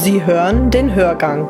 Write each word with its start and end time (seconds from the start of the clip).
Sie 0.00 0.24
hören 0.24 0.70
den 0.70 0.94
Hörgang. 0.94 1.48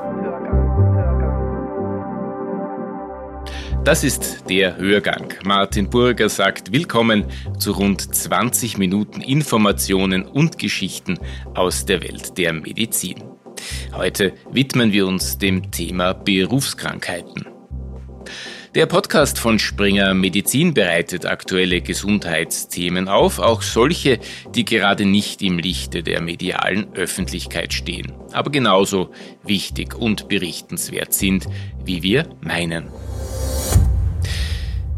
Das 3.84 4.02
ist 4.04 4.48
der 4.48 4.78
Hörgang. 4.78 5.34
Martin 5.44 5.90
Burger 5.90 6.30
sagt 6.30 6.72
Willkommen 6.72 7.26
zu 7.58 7.72
rund 7.72 8.14
20 8.14 8.78
Minuten 8.78 9.20
Informationen 9.20 10.24
und 10.24 10.58
Geschichten 10.58 11.18
aus 11.54 11.84
der 11.84 12.02
Welt 12.02 12.38
der 12.38 12.54
Medizin. 12.54 13.22
Heute 13.94 14.32
widmen 14.50 14.92
wir 14.92 15.06
uns 15.06 15.36
dem 15.36 15.70
Thema 15.70 16.14
Berufskrankheiten. 16.14 17.57
Der 18.74 18.84
Podcast 18.84 19.38
von 19.38 19.58
Springer 19.58 20.12
Medizin 20.12 20.74
bereitet 20.74 21.24
aktuelle 21.24 21.80
Gesundheitsthemen 21.80 23.08
auf, 23.08 23.38
auch 23.38 23.62
solche, 23.62 24.18
die 24.54 24.66
gerade 24.66 25.06
nicht 25.06 25.40
im 25.40 25.58
Lichte 25.58 26.02
der 26.02 26.20
medialen 26.20 26.92
Öffentlichkeit 26.94 27.72
stehen, 27.72 28.12
aber 28.32 28.50
genauso 28.50 29.10
wichtig 29.42 29.94
und 29.94 30.28
berichtenswert 30.28 31.14
sind, 31.14 31.48
wie 31.82 32.02
wir 32.02 32.28
meinen. 32.42 32.88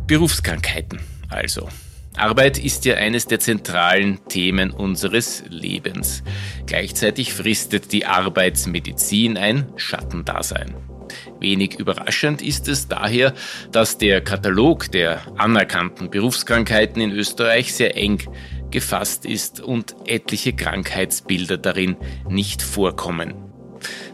Berufskrankheiten 0.08 0.98
also. 1.28 1.68
Arbeit 2.16 2.58
ist 2.58 2.84
ja 2.86 2.96
eines 2.96 3.28
der 3.28 3.38
zentralen 3.38 4.18
Themen 4.28 4.72
unseres 4.72 5.44
Lebens. 5.48 6.24
Gleichzeitig 6.66 7.32
fristet 7.32 7.92
die 7.92 8.04
Arbeitsmedizin 8.04 9.36
ein 9.36 9.72
Schattendasein. 9.76 10.89
Wenig 11.38 11.78
überraschend 11.78 12.42
ist 12.42 12.68
es 12.68 12.88
daher, 12.88 13.34
dass 13.72 13.98
der 13.98 14.20
Katalog 14.20 14.90
der 14.90 15.20
anerkannten 15.36 16.10
Berufskrankheiten 16.10 17.00
in 17.00 17.12
Österreich 17.12 17.74
sehr 17.74 17.96
eng 17.96 18.22
gefasst 18.70 19.26
ist 19.26 19.60
und 19.60 19.96
etliche 20.06 20.52
Krankheitsbilder 20.52 21.58
darin 21.58 21.96
nicht 22.28 22.62
vorkommen. 22.62 23.34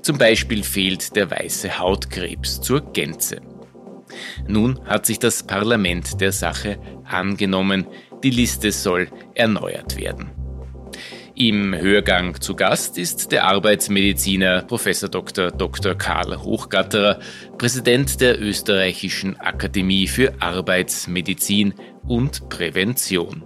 Zum 0.02 0.18
Beispiel 0.18 0.62
fehlt 0.62 1.16
der 1.16 1.30
weiße 1.30 1.78
Hautkrebs 1.78 2.60
zur 2.60 2.92
Gänze. 2.92 3.40
Nun 4.46 4.80
hat 4.84 5.06
sich 5.06 5.18
das 5.18 5.42
Parlament 5.42 6.20
der 6.20 6.32
Sache 6.32 6.78
angenommen, 7.04 7.86
die 8.22 8.30
Liste 8.30 8.72
soll 8.72 9.08
erneuert 9.34 9.98
werden. 9.98 10.45
Im 11.38 11.76
Hörgang 11.76 12.40
zu 12.40 12.56
Gast 12.56 12.96
ist 12.96 13.30
der 13.30 13.44
Arbeitsmediziner 13.44 14.62
Prof. 14.62 14.86
Dr. 15.10 15.50
Dr. 15.50 15.94
Karl 15.94 16.42
Hochgatterer, 16.42 17.20
Präsident 17.58 18.22
der 18.22 18.40
Österreichischen 18.40 19.38
Akademie 19.38 20.06
für 20.06 20.32
Arbeitsmedizin 20.40 21.74
und 22.08 22.48
Prävention. 22.48 23.44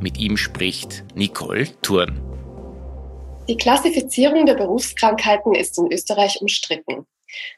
Mit 0.00 0.18
ihm 0.18 0.36
spricht 0.36 1.02
Nicole 1.14 1.68
Thurn. 1.80 2.20
Die 3.48 3.56
Klassifizierung 3.56 4.44
der 4.44 4.56
Berufskrankheiten 4.56 5.54
ist 5.54 5.78
in 5.78 5.90
Österreich 5.90 6.42
umstritten. 6.42 7.06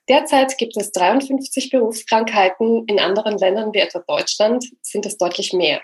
Derzeit 0.09 0.57
gibt 0.59 0.77
es 0.77 0.93
53 0.93 1.71
Berufskrankheiten, 1.71 2.85
in 2.87 3.01
anderen 3.01 3.37
Ländern 3.37 3.75
wie 3.75 3.81
etwa 3.81 3.99
Deutschland 4.07 4.65
sind 4.81 5.07
es 5.07 5.17
deutlich 5.17 5.53
mehr. 5.53 5.83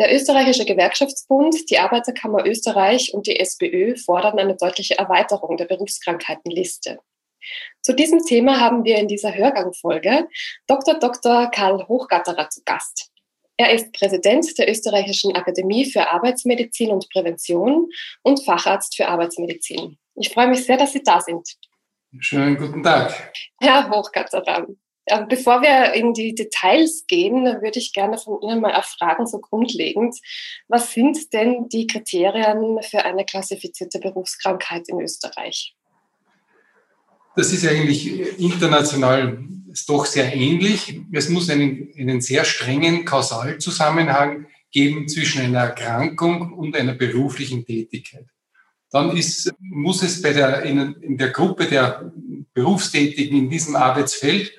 Der 0.00 0.14
österreichische 0.14 0.64
Gewerkschaftsbund, 0.64 1.68
die 1.68 1.78
Arbeiterkammer 1.78 2.46
Österreich 2.46 3.12
und 3.12 3.26
die 3.26 3.38
SPÖ 3.38 3.96
fordern 3.96 4.38
eine 4.38 4.56
deutliche 4.56 4.96
Erweiterung 4.96 5.58
der 5.58 5.66
Berufskrankheitenliste. 5.66 7.00
Zu 7.82 7.92
diesem 7.92 8.24
Thema 8.24 8.60
haben 8.60 8.84
wir 8.84 8.96
in 8.96 9.08
dieser 9.08 9.34
Hörgangfolge 9.34 10.26
Dr. 10.66 10.98
Dr. 10.98 11.50
Karl 11.50 11.86
Hochgatterer 11.86 12.48
zu 12.48 12.62
Gast. 12.64 13.10
Er 13.58 13.74
ist 13.74 13.92
Präsident 13.92 14.46
der 14.58 14.70
Österreichischen 14.70 15.36
Akademie 15.36 15.84
für 15.84 16.08
Arbeitsmedizin 16.08 16.88
und 16.88 17.10
Prävention 17.10 17.90
und 18.22 18.42
Facharzt 18.42 18.96
für 18.96 19.06
Arbeitsmedizin. 19.06 19.98
Ich 20.14 20.30
freue 20.30 20.48
mich 20.48 20.64
sehr, 20.64 20.78
dass 20.78 20.94
Sie 20.94 21.02
da 21.02 21.20
sind. 21.20 21.46
Schönen 22.20 22.56
guten 22.56 22.82
Tag. 22.82 23.34
Herr 23.60 23.90
Hochgatterer, 23.90 24.66
bevor 25.28 25.62
wir 25.62 25.94
in 25.94 26.12
die 26.12 26.34
Details 26.34 27.04
gehen, 27.06 27.44
würde 27.44 27.78
ich 27.78 27.92
gerne 27.92 28.18
von 28.18 28.40
Ihnen 28.42 28.60
mal 28.60 28.70
erfragen, 28.70 29.26
so 29.26 29.38
grundlegend, 29.38 30.16
was 30.68 30.92
sind 30.92 31.32
denn 31.32 31.68
die 31.68 31.86
Kriterien 31.86 32.78
für 32.82 33.04
eine 33.04 33.24
klassifizierte 33.24 33.98
Berufskrankheit 33.98 34.88
in 34.88 35.00
Österreich? 35.00 35.74
Das 37.36 37.52
ist 37.52 37.66
eigentlich 37.66 38.38
international 38.38 39.38
doch 39.86 40.04
sehr 40.04 40.34
ähnlich. 40.34 41.00
Es 41.12 41.28
muss 41.28 41.48
einen, 41.48 41.92
einen 41.96 42.20
sehr 42.20 42.44
strengen 42.44 43.04
Kausalzusammenhang 43.04 44.46
geben 44.72 45.08
zwischen 45.08 45.42
einer 45.42 45.60
Erkrankung 45.60 46.52
und 46.52 46.76
einer 46.76 46.94
beruflichen 46.94 47.64
Tätigkeit. 47.64 48.26
Dann 48.90 49.16
ist, 49.16 49.52
muss 49.60 50.02
es 50.02 50.20
bei 50.20 50.32
der, 50.32 50.62
in, 50.62 50.94
in 51.00 51.16
der 51.16 51.30
Gruppe 51.30 51.66
der 51.66 52.12
Berufstätigen 52.52 53.38
in 53.38 53.50
diesem 53.50 53.76
Arbeitsfeld 53.76 54.52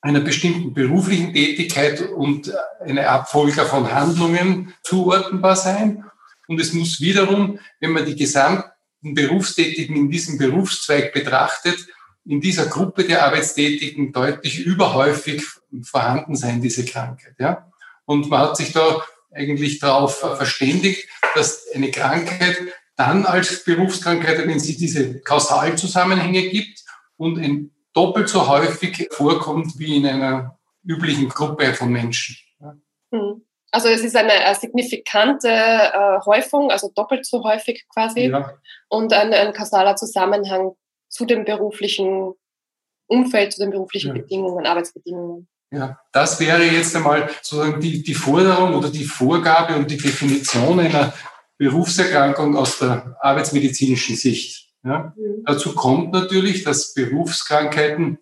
einer 0.00 0.20
bestimmten 0.20 0.72
beruflichen 0.72 1.32
Tätigkeit 1.32 2.00
und 2.00 2.52
eine 2.80 3.08
Abfolge 3.08 3.64
von 3.64 3.92
Handlungen 3.92 4.72
zuordnenbar 4.82 5.56
sein. 5.56 6.04
Und 6.48 6.60
es 6.60 6.72
muss 6.72 7.00
wiederum, 7.00 7.58
wenn 7.80 7.92
man 7.92 8.06
die 8.06 8.16
gesamten 8.16 8.70
Berufstätigen 9.02 9.96
in 9.96 10.10
diesem 10.10 10.38
Berufszweig 10.38 11.12
betrachtet, 11.12 11.86
in 12.24 12.40
dieser 12.40 12.66
Gruppe 12.66 13.04
der 13.04 13.24
Arbeitstätigen 13.24 14.12
deutlich 14.12 14.60
überhäufig 14.60 15.44
vorhanden 15.82 16.36
sein, 16.36 16.60
diese 16.60 16.84
Krankheit. 16.84 17.34
Ja? 17.38 17.70
Und 18.04 18.28
man 18.30 18.40
hat 18.40 18.56
sich 18.56 18.72
da 18.72 19.02
eigentlich 19.32 19.78
darauf 19.78 20.18
verständigt, 20.18 21.08
dass 21.34 21.66
eine 21.74 21.90
Krankheit 21.90 22.56
dann 22.96 23.24
als 23.24 23.64
Berufskrankheit, 23.64 24.46
wenn 24.46 24.60
sie 24.60 24.76
diese 24.76 25.20
Kausalzusammenhänge 25.20 26.48
gibt 26.50 26.84
und 27.16 27.38
ein 27.38 27.70
doppelt 27.94 28.28
so 28.28 28.48
häufig 28.48 29.08
vorkommt 29.10 29.78
wie 29.78 29.96
in 29.96 30.06
einer 30.06 30.58
üblichen 30.84 31.28
Gruppe 31.28 31.74
von 31.74 31.90
Menschen. 31.90 32.36
Hm. 33.12 33.44
Also 33.72 33.88
es 33.88 34.02
ist 34.02 34.16
eine, 34.16 34.32
eine 34.32 34.54
signifikante 34.54 35.48
äh, 35.48 36.20
Häufung, 36.26 36.70
also 36.70 36.90
doppelt 36.94 37.24
so 37.24 37.44
häufig 37.44 37.86
quasi, 37.92 38.26
ja. 38.26 38.52
und 38.88 39.12
ein, 39.12 39.32
ein 39.32 39.52
kausaler 39.52 39.94
Zusammenhang 39.94 40.72
zu 41.08 41.24
dem 41.24 41.44
beruflichen 41.44 42.32
Umfeld, 43.06 43.52
zu 43.52 43.60
den 43.60 43.70
beruflichen 43.70 44.14
ja. 44.14 44.22
Bedingungen, 44.22 44.66
Arbeitsbedingungen. 44.66 45.48
Ja, 45.72 46.00
das 46.12 46.40
wäre 46.40 46.64
jetzt 46.64 46.96
einmal 46.96 47.28
sozusagen 47.42 47.80
die, 47.80 48.02
die 48.02 48.14
Forderung 48.14 48.74
oder 48.74 48.90
die 48.90 49.04
Vorgabe 49.04 49.76
und 49.76 49.88
die 49.88 49.98
Definition 49.98 50.80
einer 50.80 51.12
Berufserkrankung 51.58 52.56
aus 52.56 52.78
der 52.78 53.16
arbeitsmedizinischen 53.20 54.16
Sicht. 54.16 54.69
Ja. 54.82 55.14
Dazu 55.44 55.74
kommt 55.74 56.12
natürlich, 56.12 56.62
dass 56.64 56.94
Berufskrankheiten 56.94 58.18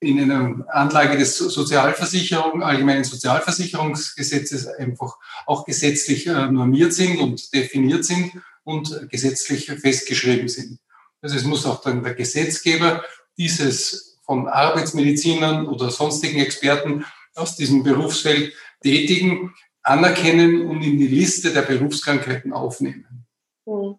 in 0.00 0.20
einer 0.20 0.66
Anlage 0.68 1.16
des 1.16 1.38
Sozialversicherung, 1.38 2.62
allgemeinen 2.62 3.04
Sozialversicherungsgesetzes 3.04 4.66
einfach 4.66 5.16
auch 5.46 5.64
gesetzlich 5.64 6.26
äh, 6.26 6.50
normiert 6.50 6.92
sind 6.92 7.20
und 7.20 7.54
definiert 7.54 8.04
sind 8.04 8.32
und 8.64 9.08
gesetzlich 9.10 9.66
festgeschrieben 9.66 10.48
sind. 10.48 10.80
Also 11.20 11.36
es 11.36 11.44
muss 11.44 11.66
auch 11.66 11.80
dann 11.80 12.02
der 12.02 12.14
Gesetzgeber 12.14 13.04
dieses 13.38 14.18
von 14.24 14.48
Arbeitsmedizinern 14.48 15.66
oder 15.68 15.90
sonstigen 15.90 16.40
Experten 16.40 17.04
aus 17.34 17.56
diesem 17.56 17.84
Berufsfeld 17.84 18.52
tätigen, 18.82 19.54
anerkennen 19.82 20.66
und 20.68 20.82
in 20.82 20.98
die 20.98 21.08
Liste 21.08 21.52
der 21.52 21.62
Berufskrankheiten 21.62 22.52
aufnehmen. 22.52 23.26
Mhm. 23.66 23.96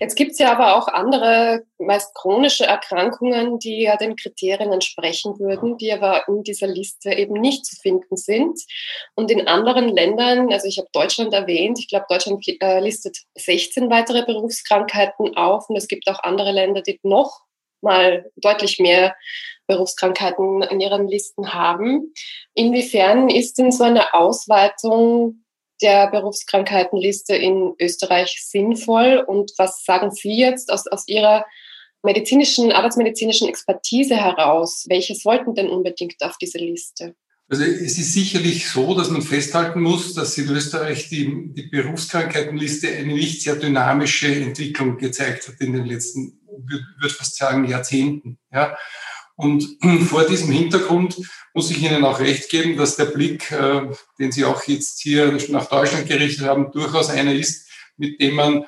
Jetzt 0.00 0.16
gibt 0.16 0.32
es 0.32 0.38
ja 0.38 0.52
aber 0.52 0.76
auch 0.76 0.88
andere, 0.88 1.64
meist 1.78 2.14
chronische 2.14 2.64
Erkrankungen, 2.64 3.58
die 3.58 3.82
ja 3.82 3.96
den 3.96 4.16
Kriterien 4.16 4.72
entsprechen 4.72 5.38
würden, 5.38 5.78
die 5.78 5.92
aber 5.92 6.28
in 6.28 6.42
dieser 6.42 6.66
Liste 6.66 7.12
eben 7.12 7.34
nicht 7.34 7.64
zu 7.64 7.76
finden 7.76 8.16
sind. 8.16 8.60
Und 9.14 9.30
in 9.30 9.48
anderen 9.48 9.88
Ländern, 9.88 10.52
also 10.52 10.68
ich 10.68 10.78
habe 10.78 10.88
Deutschland 10.92 11.32
erwähnt, 11.32 11.78
ich 11.78 11.88
glaube, 11.88 12.06
Deutschland 12.08 12.44
äh, 12.46 12.80
listet 12.80 13.18
16 13.34 13.90
weitere 13.90 14.24
Berufskrankheiten 14.24 15.36
auf 15.36 15.68
und 15.68 15.76
es 15.76 15.88
gibt 15.88 16.06
auch 16.08 16.22
andere 16.22 16.52
Länder, 16.52 16.82
die 16.82 17.00
noch 17.02 17.40
mal 17.80 18.30
deutlich 18.36 18.78
mehr 18.78 19.16
Berufskrankheiten 19.66 20.62
in 20.62 20.80
ihren 20.80 21.08
Listen 21.08 21.52
haben. 21.52 22.12
Inwiefern 22.54 23.28
ist 23.28 23.58
denn 23.58 23.72
so 23.72 23.84
eine 23.84 24.14
Ausweitung 24.14 25.41
der 25.82 26.10
Berufskrankheitenliste 26.10 27.34
in 27.34 27.74
Österreich 27.80 28.42
sinnvoll? 28.46 29.24
Und 29.26 29.52
was 29.58 29.84
sagen 29.84 30.10
Sie 30.10 30.38
jetzt 30.38 30.72
aus, 30.72 30.86
aus 30.86 31.06
Ihrer 31.08 31.44
medizinischen, 32.02 32.72
arbeitsmedizinischen 32.72 33.48
Expertise 33.48 34.16
heraus? 34.16 34.84
Welche 34.88 35.14
sollten 35.14 35.54
denn 35.54 35.68
unbedingt 35.68 36.22
auf 36.22 36.36
diese 36.38 36.58
Liste? 36.58 37.14
Also 37.48 37.64
es 37.64 37.98
ist 37.98 38.14
sicherlich 38.14 38.70
so, 38.70 38.94
dass 38.94 39.10
man 39.10 39.20
festhalten 39.20 39.82
muss, 39.82 40.14
dass 40.14 40.38
in 40.38 40.48
Österreich 40.48 41.10
die, 41.10 41.52
die 41.52 41.68
Berufskrankheitenliste 41.68 42.88
eine 42.88 43.12
nicht 43.12 43.42
sehr 43.42 43.56
dynamische 43.56 44.34
Entwicklung 44.34 44.96
gezeigt 44.96 45.48
hat 45.48 45.60
in 45.60 45.74
den 45.74 45.84
letzten, 45.84 46.40
würde 46.66 47.14
fast 47.14 47.36
sagen, 47.36 47.66
Jahrzehnten. 47.66 48.38
Ja. 48.50 48.74
Und 49.42 49.78
vor 50.08 50.24
diesem 50.24 50.52
Hintergrund 50.52 51.16
muss 51.52 51.70
ich 51.70 51.82
Ihnen 51.82 52.04
auch 52.04 52.20
recht 52.20 52.48
geben, 52.48 52.76
dass 52.76 52.96
der 52.96 53.06
Blick, 53.06 53.50
äh, 53.50 53.82
den 54.18 54.30
Sie 54.30 54.44
auch 54.44 54.62
jetzt 54.64 55.00
hier 55.00 55.36
nach 55.48 55.66
Deutschland 55.68 56.06
gerichtet 56.06 56.46
haben, 56.46 56.70
durchaus 56.70 57.10
einer 57.10 57.34
ist, 57.34 57.68
mit 57.96 58.20
dem 58.20 58.36
man 58.36 58.64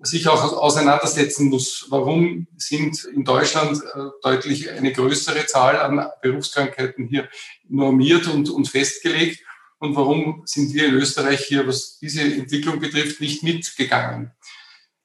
sich 0.00 0.28
auch 0.28 0.52
auseinandersetzen 0.52 1.48
muss, 1.48 1.86
warum 1.88 2.46
sind 2.56 3.04
in 3.04 3.24
Deutschland 3.24 3.80
äh, 3.82 4.10
deutlich 4.22 4.70
eine 4.70 4.92
größere 4.92 5.46
Zahl 5.46 5.76
an 5.76 6.04
Berufskrankheiten 6.20 7.06
hier 7.06 7.28
normiert 7.68 8.26
und, 8.28 8.50
und 8.50 8.68
festgelegt 8.68 9.40
und 9.78 9.94
warum 9.94 10.42
sind 10.46 10.74
wir 10.74 10.88
in 10.88 10.94
Österreich 10.94 11.44
hier, 11.46 11.66
was 11.66 11.98
diese 11.98 12.22
Entwicklung 12.22 12.80
betrifft, 12.80 13.20
nicht 13.20 13.42
mitgegangen. 13.42 14.32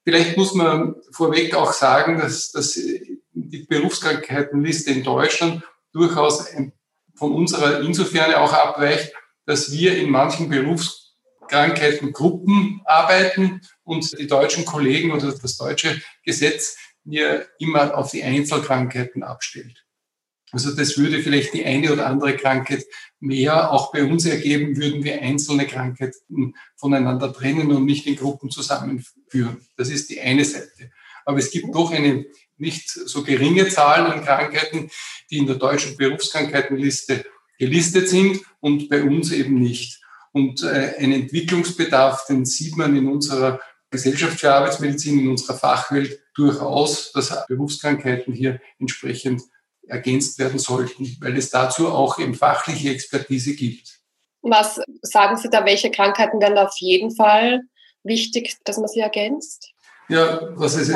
Vielleicht 0.04 0.36
muss 0.36 0.54
man 0.54 0.96
vorweg 1.12 1.54
auch 1.54 1.72
sagen, 1.72 2.18
dass, 2.18 2.50
dass 2.52 2.78
die 3.34 3.64
Berufskrankheitenliste 3.64 4.92
in 4.92 5.02
Deutschland 5.02 5.64
durchaus 5.92 6.46
von 7.14 7.32
unserer 7.32 7.80
insofern 7.80 8.32
auch 8.34 8.52
abweicht, 8.52 9.12
dass 9.46 9.72
wir 9.72 9.96
in 9.96 10.10
manchen 10.10 10.48
Berufskrankheitengruppen 10.48 12.82
arbeiten 12.84 13.60
und 13.82 14.16
die 14.18 14.26
deutschen 14.26 14.64
Kollegen 14.64 15.12
oder 15.12 15.32
das 15.32 15.56
deutsche 15.56 16.02
Gesetz 16.24 16.76
mir 17.04 17.46
immer 17.58 17.96
auf 17.96 18.10
die 18.10 18.24
Einzelkrankheiten 18.24 19.22
abstellt. 19.22 19.84
Also 20.52 20.74
das 20.74 20.96
würde 20.96 21.22
vielleicht 21.22 21.52
die 21.52 21.64
eine 21.64 21.92
oder 21.92 22.06
andere 22.06 22.36
Krankheit 22.36 22.84
mehr 23.18 23.72
auch 23.72 23.92
bei 23.92 24.04
uns 24.04 24.24
ergeben, 24.24 24.76
würden 24.76 25.02
wir 25.02 25.20
einzelne 25.20 25.66
Krankheiten 25.66 26.54
voneinander 26.76 27.32
trennen 27.32 27.72
und 27.72 27.84
nicht 27.84 28.06
in 28.06 28.14
Gruppen 28.14 28.50
zusammenführen. 28.50 29.66
Das 29.76 29.90
ist 29.90 30.10
die 30.10 30.20
eine 30.20 30.44
Seite. 30.44 30.92
Aber 31.24 31.38
es 31.38 31.50
gibt 31.50 31.74
doch 31.74 31.92
eine 31.92 32.26
nicht 32.56 32.88
so 32.88 33.22
geringe 33.22 33.68
Zahl 33.68 34.06
an 34.06 34.24
Krankheiten, 34.24 34.90
die 35.30 35.38
in 35.38 35.46
der 35.46 35.56
deutschen 35.56 35.96
Berufskrankheitenliste 35.96 37.24
gelistet 37.58 38.08
sind 38.08 38.40
und 38.60 38.88
bei 38.88 39.02
uns 39.02 39.32
eben 39.32 39.60
nicht. 39.60 40.00
Und 40.32 40.62
äh, 40.62 40.94
ein 40.98 41.12
Entwicklungsbedarf, 41.12 42.26
den 42.26 42.44
sieht 42.44 42.76
man 42.76 42.96
in 42.96 43.08
unserer 43.08 43.60
Gesellschaft 43.90 44.40
für 44.40 44.52
Arbeitsmedizin, 44.52 45.20
in 45.20 45.28
unserer 45.28 45.56
Fachwelt 45.56 46.20
durchaus, 46.34 47.12
dass 47.12 47.46
Berufskrankheiten 47.46 48.34
hier 48.34 48.60
entsprechend 48.80 49.42
ergänzt 49.86 50.38
werden 50.38 50.58
sollten, 50.58 51.16
weil 51.20 51.36
es 51.36 51.50
dazu 51.50 51.88
auch 51.88 52.18
eben 52.18 52.34
fachliche 52.34 52.90
Expertise 52.90 53.54
gibt. 53.54 54.00
Was 54.42 54.80
sagen 55.02 55.36
Sie 55.36 55.48
da, 55.48 55.64
welche 55.64 55.90
Krankheiten 55.90 56.40
werden 56.40 56.58
auf 56.58 56.74
jeden 56.78 57.14
Fall 57.14 57.60
wichtig, 58.02 58.56
dass 58.64 58.76
man 58.76 58.88
sie 58.88 59.00
ergänzt? 59.00 59.73
Ja, 60.08 60.40
was 60.54 60.76
es 60.76 60.88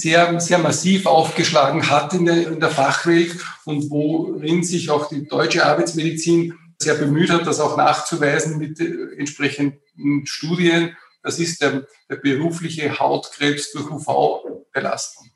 sehr, 0.00 0.40
sehr 0.40 0.58
massiv 0.58 1.06
aufgeschlagen 1.06 1.90
hat 1.90 2.14
in 2.14 2.24
der, 2.24 2.48
in 2.48 2.60
der 2.60 2.70
Fachwelt 2.70 3.36
und 3.64 3.90
worin 3.90 4.64
sich 4.64 4.90
auch 4.90 5.08
die 5.08 5.28
deutsche 5.28 5.66
Arbeitsmedizin 5.66 6.54
sehr 6.78 6.94
bemüht 6.94 7.30
hat, 7.30 7.46
das 7.46 7.60
auch 7.60 7.76
nachzuweisen 7.76 8.58
mit 8.58 8.80
entsprechenden 8.80 10.26
Studien. 10.26 10.96
Das 11.22 11.38
ist 11.38 11.60
der, 11.62 11.86
der 12.08 12.16
berufliche 12.16 12.98
Hautkrebs 12.98 13.72
durch 13.72 13.90
UV-Belastung. 13.90 15.30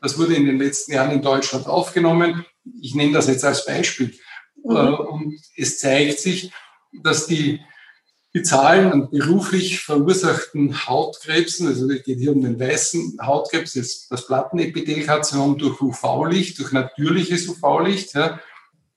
Das 0.00 0.18
wurde 0.18 0.34
in 0.34 0.46
den 0.46 0.58
letzten 0.58 0.92
Jahren 0.92 1.10
in 1.10 1.22
Deutschland 1.22 1.66
aufgenommen. 1.66 2.44
Ich 2.80 2.94
nehme 2.94 3.12
das 3.12 3.26
jetzt 3.28 3.44
als 3.44 3.66
Beispiel. 3.66 4.14
Mhm. 4.64 4.76
Äh, 4.76 4.90
und 4.90 5.40
es 5.56 5.78
zeigt 5.78 6.20
sich, 6.20 6.52
dass 7.02 7.26
die 7.26 7.60
die 8.34 8.42
Zahlen 8.42 8.90
an 8.90 9.10
beruflich 9.10 9.80
verursachten 9.80 10.86
Hautkrebsen, 10.86 11.66
also 11.66 11.90
es 11.90 12.02
geht 12.02 12.18
hier 12.18 12.32
um 12.32 12.42
den 12.42 12.58
weißen 12.58 13.18
Hautkrebs, 13.20 13.74
das, 13.74 14.08
das 14.08 14.26
Plattenepithelkarzinom 14.26 15.58
durch 15.58 15.80
UV-Licht, 15.80 16.58
durch 16.58 16.72
natürliches 16.72 17.46
UV-Licht, 17.48 18.14
ja, 18.14 18.40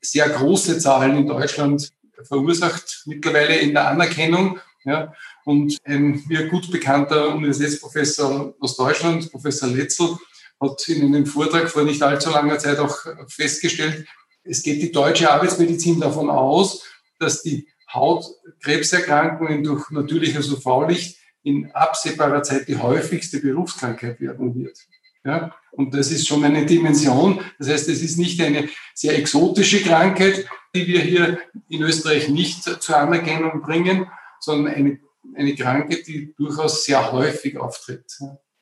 sehr 0.02 0.30
große 0.30 0.78
Zahlen 0.80 1.18
in 1.18 1.28
Deutschland 1.28 1.90
verursacht, 2.24 3.04
mittlerweile 3.06 3.58
in 3.58 3.74
der 3.74 3.90
Anerkennung. 3.90 4.60
Ja, 4.86 5.14
und 5.46 5.78
ein 5.84 6.24
mir 6.28 6.48
gut 6.48 6.72
bekannter 6.72 7.30
Universitätsprofessor 7.30 8.54
aus 8.60 8.78
Deutschland, 8.78 9.32
Professor 9.32 9.68
Letzel, 9.68 10.16
hat 10.62 10.88
in 10.88 11.04
einem 11.04 11.26
Vortrag 11.26 11.70
vor 11.72 11.84
nicht 11.84 12.04
allzu 12.04 12.30
langer 12.30 12.60
Zeit 12.60 12.78
auch 12.78 12.96
festgestellt, 13.28 14.06
es 14.44 14.62
geht 14.62 14.82
die 14.84 14.92
deutsche 14.92 15.32
Arbeitsmedizin 15.32 16.00
davon 16.00 16.30
aus, 16.30 16.84
dass 17.18 17.42
die 17.42 17.68
Hautkrebserkrankungen 17.96 19.64
durch 19.64 19.90
natürliches 19.90 20.52
UV-Licht 20.52 21.18
in 21.44 21.72
absehbarer 21.72 22.44
Zeit 22.44 22.68
die 22.68 22.78
häufigste 22.78 23.40
Berufskrankheit 23.40 24.20
werden 24.20 24.56
wird. 24.56 24.78
Ja, 25.24 25.56
und 25.72 25.94
das 25.94 26.12
ist 26.12 26.28
schon 26.28 26.44
eine 26.44 26.66
Dimension. 26.66 27.40
Das 27.58 27.70
heißt, 27.70 27.90
es 27.90 28.04
ist 28.04 28.18
nicht 28.18 28.40
eine 28.42 28.70
sehr 28.94 29.18
exotische 29.18 29.82
Krankheit, 29.82 30.46
die 30.76 30.86
wir 30.86 31.00
hier 31.00 31.40
in 31.68 31.82
Österreich 31.82 32.30
nicht 32.30 32.64
zur 32.64 32.98
Anerkennung 32.98 33.62
bringen, 33.62 34.08
sondern 34.40 34.74
eine, 34.74 35.00
eine 35.36 35.56
Krankheit, 35.56 36.06
die 36.08 36.34
durchaus 36.38 36.86
sehr 36.86 37.12
häufig 37.12 37.58
auftritt. 37.58 38.06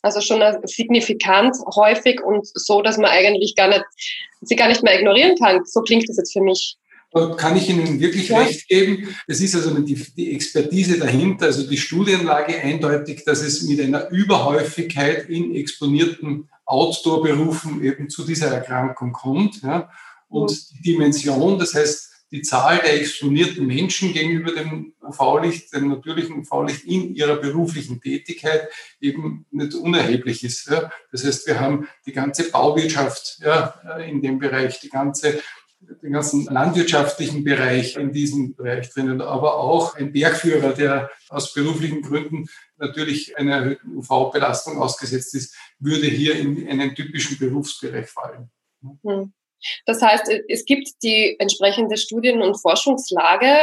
Also 0.02 0.22
schon 0.22 0.42
signifikant 0.64 1.56
häufig 1.76 2.22
und 2.22 2.46
so, 2.46 2.82
dass 2.82 2.98
man 2.98 3.12
eigentlich 3.12 3.56
gar 3.56 3.68
nicht, 3.68 3.84
sie 4.42 4.56
gar 4.56 4.70
nicht 4.70 4.84
mehr 4.84 4.98
ignorieren 4.98 5.36
kann. 5.38 5.66
So 5.66 5.82
klingt 5.82 6.08
das 6.08 6.18
jetzt 6.18 6.34
für 6.34 6.42
mich. 6.42 6.78
Kann 7.38 7.56
ich 7.56 7.70
Ihnen 7.70 8.00
wirklich 8.00 8.30
ja. 8.30 8.40
recht 8.40 8.68
geben. 8.68 9.16
Es 9.28 9.40
ist 9.40 9.56
also 9.56 9.78
die, 9.80 9.94
die, 9.94 10.34
Expertise 10.34 10.98
dahinter, 10.98 11.46
also 11.46 11.70
die 11.70 11.78
Studienlage 11.78 12.60
eindeutig, 12.60 13.24
dass 13.24 13.42
es 13.42 13.62
mit 13.64 13.80
einer 13.80 14.10
Überhäufigkeit 14.10 15.30
in 15.30 15.54
exponierten 15.56 16.50
Outdoor-Berufen 16.66 17.84
eben 17.84 18.10
zu 18.10 18.26
dieser 18.26 18.48
Erkrankung 18.48 19.12
kommt. 19.12 19.62
Ja. 19.62 19.92
Und 20.28 20.72
die 20.72 20.94
Dimension, 20.94 21.60
das 21.60 21.76
heißt, 21.76 22.14
die 22.32 22.42
Zahl 22.42 22.80
der 22.80 23.00
exponierten 23.00 23.68
Menschen 23.68 24.12
gegenüber 24.12 24.54
dem 24.54 24.94
UV-Licht, 25.04 25.72
dem 25.72 25.90
natürlichen 25.90 26.40
UV-Licht 26.40 26.84
in 26.84 27.14
ihrer 27.14 27.36
beruflichen 27.36 28.02
Tätigkeit 28.02 28.70
eben 29.00 29.46
nicht 29.52 29.76
unerheblich 29.76 30.44
ist. 30.44 30.68
Ja. 30.68 30.90
Das 31.12 31.24
heißt, 31.24 31.46
wir 31.46 31.60
haben 31.60 31.88
die 32.08 32.12
ganze 32.12 32.50
Bauwirtschaft 32.50 33.38
ja, 33.46 34.00
in 34.08 34.24
dem 34.24 34.40
Bereich, 34.40 34.80
die 34.80 34.90
ganze 34.90 35.44
den 36.02 36.14
ganzen 36.14 36.46
landwirtschaftlichen 36.46 37.44
Bereich 37.44 37.96
in 37.96 38.12
diesem 38.12 38.56
Bereich 38.56 38.90
drinnen, 38.92 39.22
aber 39.22 39.58
auch 39.58 39.96
ein 39.96 40.12
Bergführer, 40.12 40.74
der 40.74 41.10
aus 41.30 41.54
beruflichen 41.54 42.02
Gründen 42.02 42.48
natürlich 42.78 43.38
einer 43.38 43.56
erhöhten 43.56 43.98
UV-Belastung 43.98 44.82
ausgesetzt 44.82 45.36
ist, 45.36 45.56
würde 45.80 46.08
hier 46.08 46.36
in 46.36 46.68
einen 46.70 46.96
typischen 46.96 47.38
Berufsbereich 47.38 48.08
fallen. 48.08 48.52
Hm. 49.04 49.34
Das 49.86 50.02
heißt, 50.02 50.30
es 50.50 50.66
gibt 50.66 50.90
die 51.04 51.38
entsprechende 51.40 51.98
Studien- 51.98 52.42
und 52.42 52.60
Forschungslage, 52.62 53.56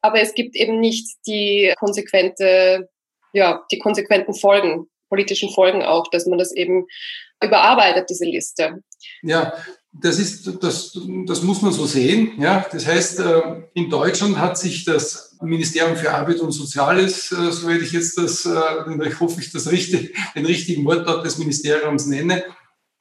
aber 0.00 0.20
es 0.20 0.34
gibt 0.34 0.54
eben 0.54 0.80
nicht 0.80 1.16
die 1.26 1.74
konsequente, 1.78 2.88
ja, 3.32 3.64
die 3.72 3.78
konsequenten 3.78 4.34
Folgen, 4.34 4.86
politischen 5.08 5.50
Folgen 5.50 5.82
auch, 5.82 6.08
dass 6.10 6.26
man 6.26 6.38
das 6.38 6.54
eben 6.54 6.86
überarbeitet, 7.42 8.10
diese 8.10 8.24
Liste. 8.26 8.82
Ja, 9.22 9.54
das, 10.00 10.18
ist, 10.18 10.62
das, 10.62 10.98
das 11.26 11.42
muss 11.42 11.62
man 11.62 11.72
so 11.72 11.86
sehen. 11.86 12.32
Ja. 12.38 12.66
Das 12.70 12.86
heißt, 12.86 13.20
äh, 13.20 13.42
in 13.74 13.88
Deutschland 13.88 14.38
hat 14.38 14.58
sich 14.58 14.84
das 14.84 15.36
Ministerium 15.40 15.96
für 15.96 16.12
Arbeit 16.12 16.40
und 16.40 16.52
Soziales, 16.52 17.30
äh, 17.32 17.52
soweit 17.52 17.82
ich 17.82 17.92
jetzt 17.92 18.18
das, 18.18 18.44
äh, 18.44 19.06
ich 19.06 19.20
hoffe, 19.20 19.40
ich 19.40 19.52
das 19.52 19.70
richtig, 19.70 20.16
den 20.34 20.46
richtigen 20.46 20.84
Wortlaut 20.84 21.24
des 21.24 21.38
Ministeriums 21.38 22.06
nenne, 22.06 22.44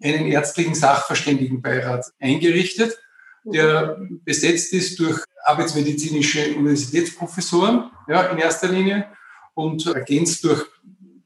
einen 0.01 0.27
ärztlichen 0.27 0.75
Sachverständigenbeirat 0.75 2.05
eingerichtet, 2.19 2.97
der 3.45 3.97
besetzt 4.23 4.73
ist 4.73 4.99
durch 4.99 5.19
arbeitsmedizinische 5.45 6.55
Universitätsprofessoren 6.55 7.91
ja, 8.07 8.23
in 8.27 8.37
erster 8.37 8.69
Linie 8.69 9.07
und 9.53 9.85
ergänzt 9.87 10.43
durch 10.43 10.65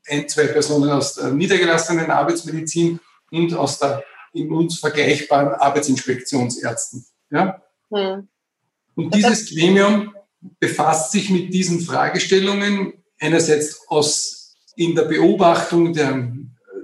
ein, 0.07 0.27
zwei 0.27 0.47
Personen 0.47 0.89
aus 0.89 1.15
der 1.15 1.31
niedergelassenen 1.31 2.09
Arbeitsmedizin 2.09 2.99
und 3.31 3.53
aus 3.53 3.79
der 3.79 4.03
in 4.37 4.51
uns 4.51 4.79
vergleichbaren 4.79 5.53
Arbeitsinspektionsärzten. 5.53 7.05
Ja? 7.31 7.61
Hm. 7.91 8.27
Und 8.95 9.13
dieses 9.13 9.49
Gremium 9.49 10.13
befasst 10.59 11.11
sich 11.11 11.29
mit 11.29 11.53
diesen 11.53 11.81
Fragestellungen 11.81 12.93
einerseits 13.19 13.87
aus, 13.87 14.55
in 14.75 14.95
der 14.95 15.03
Beobachtung 15.03 15.93
der, 15.93 16.31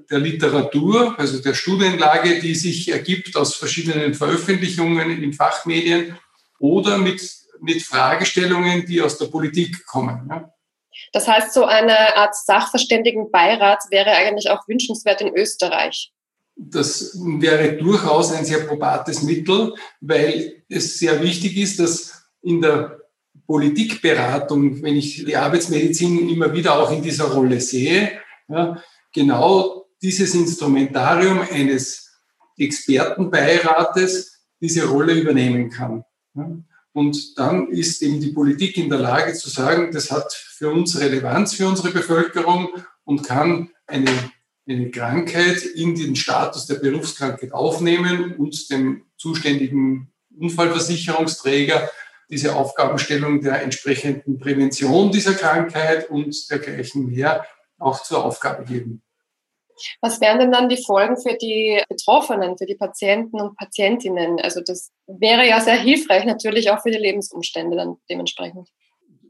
der 0.10 0.20
Literatur, 0.20 1.18
also 1.18 1.42
der 1.42 1.54
Studienlage, 1.54 2.40
die 2.40 2.56
sich 2.56 2.92
ergibt 2.92 3.36
aus 3.36 3.56
verschiedenen 3.56 4.14
Veröffentlichungen 4.14 5.22
in 5.24 5.34
Fachmedien 5.34 6.18
oder 6.60 6.98
mit, 6.98 7.22
mit 7.62 7.84
Fragestellungen, 7.84 8.86
die 8.86 9.02
aus 9.02 9.18
der 9.18 9.28
Politik 9.28 9.86
kommen. 9.86 10.28
Ja? 10.30 10.50
Das 11.12 11.28
heißt, 11.28 11.54
so 11.54 11.66
eine 11.66 12.16
Art 12.16 12.36
Sachverständigenbeirat 12.36 13.84
wäre 13.90 14.12
eigentlich 14.12 14.50
auch 14.50 14.68
wünschenswert 14.68 15.22
in 15.22 15.36
Österreich. 15.36 16.12
Das 16.56 17.18
wäre 17.20 17.78
durchaus 17.78 18.32
ein 18.32 18.46
sehr 18.46 18.60
probates 18.60 19.24
Mittel, 19.24 19.74
weil 20.02 20.64
es 20.70 21.00
sehr 21.00 21.22
wichtig 21.22 21.58
ist, 21.58 21.80
dass 21.80 22.26
in 22.42 22.62
der 22.62 23.00
Politikberatung, 23.48 24.82
wenn 24.82 24.96
ich 24.96 25.26
die 25.26 25.36
Arbeitsmedizin 25.36 26.30
immer 26.30 26.54
wieder 26.54 26.80
auch 26.80 26.92
in 26.92 27.02
dieser 27.02 27.26
Rolle 27.26 27.60
sehe, 27.60 28.20
ja, 28.48 28.82
genau 29.14 29.88
dieses 30.02 30.36
Instrumentarium 30.36 31.42
eines 31.42 32.12
Expertenbeirates 32.58 34.46
diese 34.62 34.88
Rolle 34.88 35.14
übernehmen 35.14 35.70
kann. 35.70 36.04
Und 36.94 37.38
dann 37.38 37.70
ist 37.70 38.02
eben 38.02 38.22
die 38.22 38.32
Politik 38.32 38.78
in 38.78 38.90
der 38.90 39.00
Lage 39.00 39.34
zu 39.34 39.50
sagen, 39.50 39.92
das 39.92 40.12
hat 40.12 40.32
für 40.32 40.72
uns 40.72 41.00
Relevanz 41.00 41.54
für 41.54 41.68
unsere 41.68 41.92
Bevölkerung 41.92 42.70
und 43.04 43.24
kann 43.24 43.72
eine 43.88 44.12
eine 44.68 44.92
Krankheit 44.92 45.62
in 45.64 45.96
den 45.96 46.16
Status 46.16 46.66
der 46.66 46.76
Berufskrankheit 46.76 47.52
aufnehmen 47.52 48.36
und 48.38 48.70
dem 48.70 49.06
zuständigen 49.18 50.14
Unfallversicherungsträger 50.38 51.90
diese 52.30 52.56
Aufgabenstellung 52.56 53.42
der 53.42 53.62
entsprechenden 53.62 54.40
Prävention 54.40 55.12
dieser 55.12 55.34
Krankheit 55.34 56.10
und 56.10 56.50
dergleichen 56.50 57.08
mehr 57.08 57.46
auch 57.78 58.02
zur 58.02 58.26
Aufgabe 58.26 58.64
geben. 58.64 59.04
Was 60.02 60.22
wären 60.22 60.40
denn 60.40 60.52
dann 60.52 60.70
die 60.70 60.82
Folgen 60.82 61.18
für 61.18 61.36
die 61.36 61.82
Betroffenen, 61.90 62.58
für 62.58 62.66
die 62.66 62.76
Patienten 62.76 63.42
und 63.42 63.58
Patientinnen? 63.58 64.40
Also 64.40 64.62
das 64.62 64.92
wäre 65.08 65.48
ja 65.48 65.60
sehr 65.60 65.80
hilfreich, 65.80 66.26
natürlich 66.26 66.70
auch 66.70 66.82
für 66.82 66.92
die 66.92 66.98
Lebensumstände 66.98 67.76
dann 67.76 67.98
dementsprechend. 68.10 68.70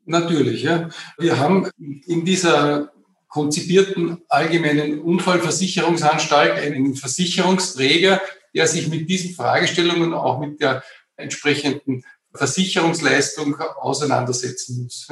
Natürlich, 0.06 0.64
ja. 0.64 0.90
Wir 1.18 1.40
haben 1.40 1.70
in 1.78 2.26
dieser 2.26 2.93
konzipierten 3.34 4.22
allgemeinen 4.30 5.02
Unfallversicherungsanstalt 5.02 6.54
einen 6.54 6.96
Versicherungsträger, 6.96 8.22
der 8.54 8.68
sich 8.68 8.88
mit 8.90 9.10
diesen 9.10 9.34
Fragestellungen 9.34 10.14
auch 10.14 10.40
mit 10.40 10.62
der 10.62 10.84
entsprechenden 11.18 12.04
Versicherungsleistung 12.36 13.60
auseinandersetzen 13.60 14.84
muss. 14.84 15.08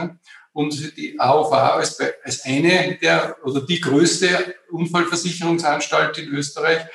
Und 0.54 0.98
die 0.98 1.20
AOVA 1.20 1.78
als, 1.78 2.00
als 2.24 2.46
eine 2.46 3.00
der 3.02 3.38
oder 3.44 3.62
die 3.62 3.82
größte 3.82 4.54
Unfallversicherungsanstalt 4.70 6.20
in 6.20 6.30
Österreich 6.30 6.86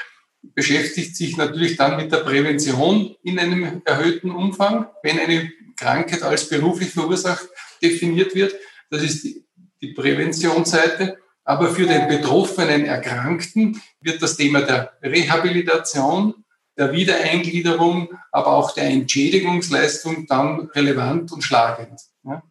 beschäftigt 0.42 1.16
sich 1.16 1.37
natürlich 1.37 1.76
dann 1.76 1.97
mit 1.97 2.12
der 2.12 2.18
Prävention 2.18 3.16
in 3.25 3.40
einem 3.40 3.83
erhöhten 3.85 4.30
Umfang, 4.30 4.87
wenn 5.02 5.18
eine 5.18 5.50
Krankheit 5.76 6.23
als 6.23 6.49
beruflich 6.49 6.90
verursacht 6.90 7.49
definiert 7.83 8.33
wird. 8.37 8.54
Das 8.90 9.02
ist 9.02 9.25
die, 9.25 9.46
die 9.87 9.95
Präventionsseite. 9.95 11.19
Aber 11.45 11.69
für 11.69 11.87
den 11.87 12.09
betroffenen 12.09 12.87
Erkrankten 12.87 13.81
wird 14.00 14.21
das 14.21 14.37
Thema 14.37 14.62
der 14.62 14.93
Rehabilitation, 15.02 16.45
der 16.76 16.93
Wiedereingliederung, 16.93 18.09
aber 18.33 18.49
auch 18.49 18.73
der 18.73 18.85
Entschädigungsleistung 18.85 20.26
dann 20.26 20.69
relevant 20.75 21.33
und 21.33 21.43
schlagend. 21.43 22.00
Ja. 22.25 22.43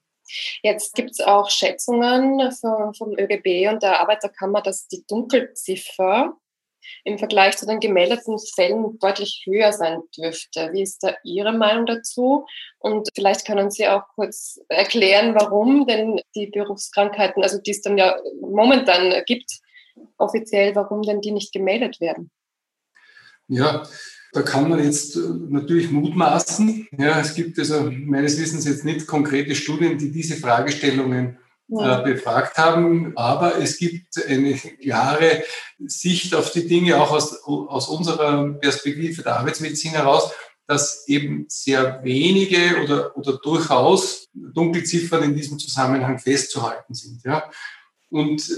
Jetzt 0.63 0.95
gibt 0.95 1.11
es 1.11 1.19
auch 1.19 1.49
Schätzungen 1.49 2.51
vom, 2.53 2.93
vom 2.93 3.11
ÖGB 3.17 3.69
und 3.71 3.83
der 3.83 3.99
Arbeiterkammer, 3.99 4.61
dass 4.61 4.87
die 4.87 5.05
Dunkelziffer 5.07 6.33
im 7.03 7.17
Vergleich 7.17 7.57
zu 7.57 7.65
den 7.65 7.79
gemeldeten 7.79 8.37
Fällen 8.55 8.97
deutlich 8.99 9.43
höher 9.45 9.73
sein 9.73 9.99
dürfte. 10.17 10.69
Wie 10.73 10.81
ist 10.81 11.03
da 11.03 11.15
Ihre 11.23 11.53
Meinung 11.53 11.85
dazu? 11.85 12.45
Und 12.79 13.09
vielleicht 13.15 13.45
können 13.45 13.71
Sie 13.71 13.87
auch 13.87 14.03
kurz 14.15 14.59
erklären, 14.69 15.35
warum 15.35 15.87
denn 15.87 16.21
die 16.35 16.47
Berufskrankheiten, 16.47 17.43
also 17.43 17.59
die 17.59 17.71
es 17.71 17.81
dann 17.81 17.97
ja 17.97 18.15
momentan 18.41 19.13
gibt, 19.25 19.51
offiziell, 20.17 20.75
warum 20.75 21.01
denn 21.01 21.21
die 21.21 21.31
nicht 21.31 21.53
gemeldet 21.53 21.99
werden? 22.01 22.31
Ja, 23.47 23.83
da 24.33 24.41
kann 24.41 24.69
man 24.69 24.83
jetzt 24.83 25.15
natürlich 25.15 25.91
mutmaßen. 25.91 26.87
Ja, 26.97 27.21
es 27.21 27.35
gibt 27.35 27.57
also 27.57 27.89
meines 27.89 28.39
Wissens 28.39 28.65
jetzt 28.65 28.83
nicht 28.83 29.07
konkrete 29.07 29.55
Studien, 29.55 29.97
die 29.97 30.11
diese 30.11 30.35
Fragestellungen 30.35 31.37
ja. 31.67 31.99
Äh, 31.99 32.13
befragt 32.13 32.57
haben. 32.57 33.15
Aber 33.15 33.57
es 33.59 33.77
gibt 33.77 34.23
eine 34.27 34.53
klare 34.55 35.43
Sicht 35.79 36.33
auf 36.35 36.51
die 36.51 36.67
Dinge, 36.67 36.97
auch 37.01 37.11
aus, 37.11 37.43
aus 37.43 37.87
unserer 37.87 38.49
Perspektive 38.53 39.23
der 39.23 39.37
Arbeitsmedizin 39.39 39.91
heraus, 39.91 40.31
dass 40.67 41.07
eben 41.07 41.45
sehr 41.47 42.03
wenige 42.03 42.81
oder, 42.83 43.15
oder 43.15 43.37
durchaus 43.37 44.25
Dunkelziffern 44.33 45.23
in 45.23 45.35
diesem 45.35 45.59
Zusammenhang 45.59 46.17
festzuhalten 46.19 46.93
sind. 46.93 47.23
Ja. 47.23 47.49
Und 48.09 48.49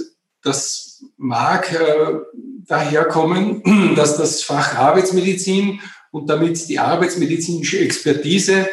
das 0.42 1.04
mag 1.18 1.72
äh, 1.74 2.20
daherkommen, 2.66 3.96
dass 3.96 4.18
das 4.18 4.44
Fach 4.44 4.76
Arbeitsmedizin 4.76 5.82
und 6.12 6.30
damit 6.30 6.70
die 6.70 6.80
arbeitsmedizinische 6.80 7.80
Expertise 7.80 8.68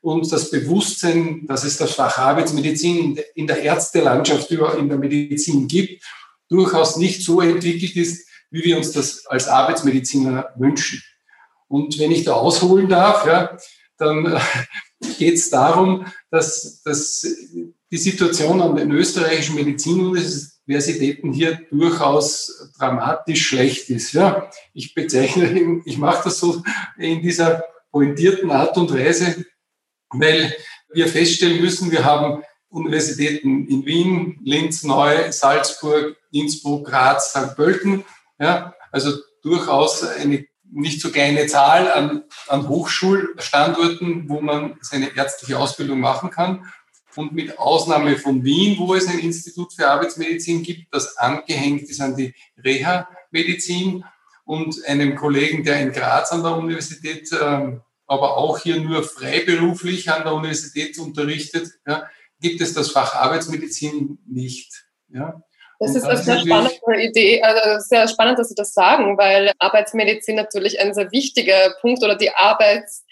und 0.00 0.30
das 0.30 0.50
Bewusstsein, 0.50 1.46
dass 1.46 1.64
es 1.64 1.76
das 1.76 1.92
Fach 1.92 2.18
Arbeitsmedizin 2.18 3.18
in 3.34 3.46
der 3.46 3.62
Ärztelandschaft 3.62 4.50
in 4.50 4.88
der 4.88 4.98
Medizin 4.98 5.66
gibt, 5.68 6.04
durchaus 6.48 6.96
nicht 6.96 7.24
so 7.24 7.40
entwickelt 7.40 7.96
ist, 7.96 8.26
wie 8.50 8.64
wir 8.64 8.76
uns 8.76 8.92
das 8.92 9.26
als 9.26 9.48
Arbeitsmediziner 9.48 10.50
wünschen. 10.56 11.02
Und 11.68 11.98
wenn 11.98 12.12
ich 12.12 12.24
da 12.24 12.32
ausholen 12.32 12.88
darf, 12.88 13.26
ja, 13.26 13.56
dann 13.98 14.26
äh, 14.26 14.40
geht 15.18 15.34
es 15.34 15.50
darum, 15.50 16.06
dass, 16.30 16.82
dass 16.82 17.26
die 17.90 17.96
Situation 17.96 18.60
an 18.62 18.76
den 18.76 18.90
österreichischen 18.90 19.54
Medizinuniversitäten 19.54 21.32
hier 21.32 21.60
durchaus 21.70 22.70
dramatisch 22.78 23.46
schlecht 23.46 23.90
ist. 23.90 24.12
Ja. 24.12 24.50
Ich 24.72 24.94
bezeichne, 24.94 25.82
ich 25.84 25.98
mache 25.98 26.24
das 26.24 26.38
so 26.38 26.62
in 26.98 27.22
dieser 27.22 27.64
pointierten 27.90 28.50
Art 28.50 28.76
und 28.76 28.92
Weise, 28.92 29.44
weil 30.10 30.54
wir 30.92 31.08
feststellen 31.08 31.60
müssen, 31.60 31.90
wir 31.90 32.04
haben 32.04 32.42
Universitäten 32.70 33.66
in 33.66 33.86
Wien, 33.86 34.38
Linz, 34.42 34.84
Neu, 34.84 35.32
Salzburg, 35.32 36.16
Innsbruck, 36.32 36.86
Graz, 36.86 37.30
St. 37.30 37.56
Pölten. 37.56 38.04
Ja, 38.38 38.74
also 38.92 39.12
durchaus 39.42 40.02
eine 40.02 40.46
nicht 40.70 41.00
so 41.00 41.10
kleine 41.10 41.46
Zahl 41.46 41.90
an, 41.90 42.24
an 42.46 42.68
Hochschulstandorten, 42.68 44.28
wo 44.28 44.40
man 44.40 44.76
seine 44.82 45.16
ärztliche 45.16 45.58
Ausbildung 45.58 46.00
machen 46.00 46.30
kann. 46.30 46.70
Und 47.16 47.32
mit 47.32 47.58
Ausnahme 47.58 48.16
von 48.16 48.44
Wien, 48.44 48.78
wo 48.78 48.94
es 48.94 49.08
ein 49.08 49.18
Institut 49.18 49.72
für 49.72 49.88
Arbeitsmedizin 49.88 50.62
gibt, 50.62 50.92
das 50.92 51.16
angehängt 51.16 51.82
ist 51.82 52.00
an 52.00 52.16
die 52.16 52.34
Reha-Medizin 52.62 54.04
und 54.44 54.84
einem 54.86 55.16
Kollegen, 55.16 55.64
der 55.64 55.80
in 55.80 55.92
Graz 55.92 56.30
an 56.32 56.42
der 56.42 56.56
Universität 56.56 57.28
ähm, 57.32 57.80
aber 58.08 58.36
auch 58.36 58.58
hier 58.58 58.80
nur 58.80 59.04
freiberuflich 59.04 60.10
an 60.10 60.24
der 60.24 60.34
Universität 60.34 60.98
unterrichtet, 60.98 61.68
ja, 61.86 62.08
gibt 62.40 62.60
es 62.60 62.74
das 62.74 62.90
Fach 62.90 63.14
Arbeitsmedizin 63.14 64.18
nicht. 64.26 64.86
Ja. 65.08 65.40
Das 65.78 65.94
ist 65.94 66.04
eine 66.04 66.16
sehr 66.16 66.40
spannende 66.40 67.02
Idee, 67.02 67.40
also 67.40 67.84
sehr 67.86 68.08
spannend, 68.08 68.38
dass 68.38 68.48
Sie 68.48 68.56
das 68.56 68.72
sagen, 68.72 69.16
weil 69.16 69.52
Arbeitsmedizin 69.60 70.34
natürlich 70.34 70.80
ein 70.80 70.92
sehr 70.92 71.12
wichtiger 71.12 71.74
Punkt 71.80 72.02
oder 72.02 72.16
die 72.16 72.30
Arbeits, 72.30 73.04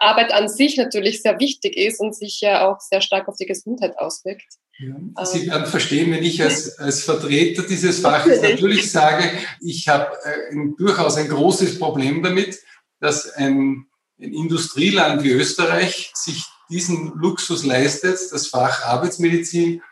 Arbeit 0.00 0.32
an 0.32 0.48
sich 0.48 0.76
natürlich 0.76 1.22
sehr 1.22 1.38
wichtig 1.38 1.76
ist 1.76 2.00
und 2.00 2.16
sich 2.16 2.40
ja 2.40 2.66
auch 2.66 2.80
sehr 2.80 3.00
stark 3.00 3.28
auf 3.28 3.36
die 3.36 3.46
Gesundheit 3.46 3.96
auswirkt. 3.98 4.46
Ja, 4.78 5.24
Sie 5.24 5.44
ähm. 5.44 5.50
werden 5.50 5.66
verstehen, 5.66 6.10
wenn 6.10 6.24
ich 6.24 6.42
als, 6.42 6.78
als 6.78 7.04
Vertreter 7.04 7.62
dieses 7.62 8.00
Faches 8.00 8.42
natürlich 8.42 8.90
sage, 8.90 9.30
ich 9.60 9.86
habe 9.86 10.16
äh, 10.24 10.56
durchaus 10.76 11.16
ein 11.16 11.28
großes 11.28 11.78
Problem 11.78 12.22
damit, 12.24 12.58
dass 12.98 13.30
ein 13.34 13.86
ein 14.20 14.32
Industrieland 14.32 15.22
wie 15.22 15.30
Österreich 15.30 16.12
sich 16.14 16.44
diesen 16.70 17.12
Luxus 17.16 17.64
leistet, 17.64 18.18
das 18.30 18.46
Fach 18.46 18.84
Arbeitsmedizin 18.84 19.82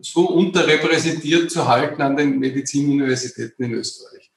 so 0.00 0.28
unterrepräsentiert 0.28 1.50
zu 1.50 1.66
halten 1.66 2.00
an 2.02 2.16
den 2.16 2.38
Medizinuniversitäten 2.38 3.64
in 3.64 3.74
Österreich. 3.74 4.30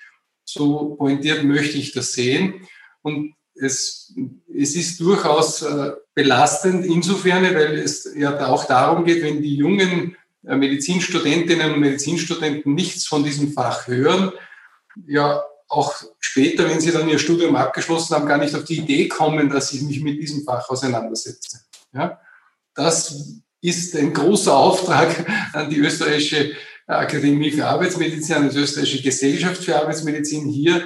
So 0.43 0.95
pointiert 0.95 1.43
möchte 1.43 1.77
ich 1.77 1.91
das 1.91 2.13
sehen. 2.13 2.67
Und 3.01 3.35
es, 3.53 4.13
es 4.53 4.75
ist 4.75 4.99
durchaus 4.99 5.61
äh, 5.61 5.91
belastend 6.13 6.85
insofern, 6.85 7.43
weil 7.43 7.77
es 7.77 8.09
ja 8.15 8.47
auch 8.47 8.65
darum 8.65 9.05
geht, 9.05 9.23
wenn 9.23 9.41
die 9.41 9.55
jungen 9.55 10.17
äh, 10.45 10.55
Medizinstudentinnen 10.55 11.73
und 11.73 11.79
Medizinstudenten 11.79 12.73
nichts 12.73 13.07
von 13.07 13.23
diesem 13.23 13.53
Fach 13.53 13.87
hören, 13.87 14.31
ja, 15.07 15.43
auch 15.75 15.94
später, 16.20 16.70
wenn 16.70 16.79
sie 16.79 16.91
dann 16.91 17.10
ihr 17.10 17.20
Studium 17.20 17.55
abgeschlossen 17.55 18.15
haben, 18.15 18.27
gar 18.27 18.38
nicht 18.38 18.55
auf 18.55 18.63
die 18.63 18.77
Idee 18.79 19.08
kommen, 19.08 19.50
dass 19.50 19.74
ich 19.74 19.82
mich 19.82 20.01
mit 20.01 20.22
diesem 20.22 20.44
Fach 20.44 20.70
auseinandersetze. 20.70 21.60
Ja? 21.94 22.20
Das 22.74 23.41
ist 23.62 23.96
ein 23.96 24.13
großer 24.13 24.55
Auftrag 24.55 25.25
an 25.53 25.70
die 25.70 25.79
österreichische 25.79 26.53
Akademie 26.88 27.51
für 27.51 27.65
Arbeitsmedizin, 27.65 28.36
an 28.36 28.50
die 28.50 28.58
österreichische 28.58 29.01
Gesellschaft 29.01 29.63
für 29.63 29.75
Arbeitsmedizin, 29.75 30.48
hier 30.48 30.84